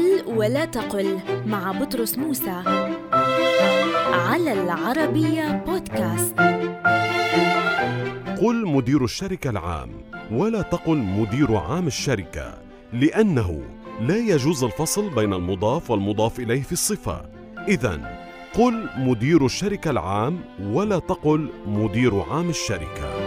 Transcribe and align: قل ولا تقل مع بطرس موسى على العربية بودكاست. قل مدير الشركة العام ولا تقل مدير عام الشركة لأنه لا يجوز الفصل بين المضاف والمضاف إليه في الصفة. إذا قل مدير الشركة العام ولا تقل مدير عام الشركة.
قل 0.00 0.22
ولا 0.26 0.64
تقل 0.64 1.18
مع 1.46 1.72
بطرس 1.72 2.18
موسى 2.18 2.62
على 4.12 4.52
العربية 4.52 5.64
بودكاست. 5.66 6.40
قل 8.40 8.66
مدير 8.66 9.04
الشركة 9.04 9.50
العام 9.50 9.90
ولا 10.32 10.62
تقل 10.62 10.96
مدير 10.96 11.56
عام 11.56 11.86
الشركة 11.86 12.58
لأنه 12.92 13.62
لا 14.00 14.16
يجوز 14.16 14.64
الفصل 14.64 15.14
بين 15.14 15.34
المضاف 15.34 15.90
والمضاف 15.90 16.40
إليه 16.40 16.62
في 16.62 16.72
الصفة. 16.72 17.22
إذا 17.68 18.18
قل 18.54 18.88
مدير 18.98 19.44
الشركة 19.46 19.90
العام 19.90 20.40
ولا 20.62 20.98
تقل 20.98 21.50
مدير 21.66 22.22
عام 22.30 22.48
الشركة. 22.48 23.19